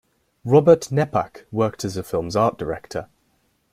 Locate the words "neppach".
0.91-1.45